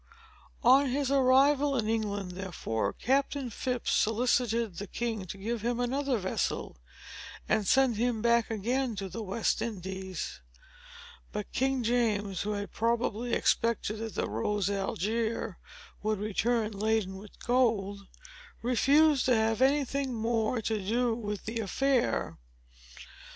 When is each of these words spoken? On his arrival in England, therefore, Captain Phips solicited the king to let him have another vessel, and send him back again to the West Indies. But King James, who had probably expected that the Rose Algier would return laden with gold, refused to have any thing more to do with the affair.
On 0.63 0.87
his 0.89 1.11
arrival 1.11 1.77
in 1.77 1.87
England, 1.87 2.31
therefore, 2.31 2.91
Captain 2.91 3.51
Phips 3.51 3.91
solicited 3.91 4.77
the 4.77 4.87
king 4.87 5.25
to 5.27 5.37
let 5.37 5.43
him 5.45 5.57
have 5.59 5.79
another 5.79 6.17
vessel, 6.17 6.75
and 7.47 7.67
send 7.67 7.97
him 7.97 8.19
back 8.19 8.49
again 8.49 8.95
to 8.95 9.07
the 9.09 9.21
West 9.21 9.61
Indies. 9.61 10.39
But 11.31 11.51
King 11.51 11.83
James, 11.83 12.41
who 12.41 12.53
had 12.53 12.71
probably 12.71 13.33
expected 13.35 13.97
that 13.97 14.15
the 14.15 14.27
Rose 14.27 14.71
Algier 14.71 15.59
would 16.01 16.17
return 16.17 16.71
laden 16.71 17.17
with 17.17 17.37
gold, 17.37 18.07
refused 18.63 19.25
to 19.25 19.35
have 19.35 19.61
any 19.61 19.85
thing 19.85 20.15
more 20.15 20.63
to 20.63 20.81
do 20.81 21.13
with 21.13 21.45
the 21.45 21.59
affair. 21.59 22.39